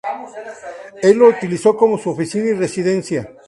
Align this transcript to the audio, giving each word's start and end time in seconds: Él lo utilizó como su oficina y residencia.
Él 1.03 1.19
lo 1.19 1.27
utilizó 1.27 1.77
como 1.77 1.95
su 1.99 2.09
oficina 2.09 2.45
y 2.45 2.53
residencia. 2.53 3.31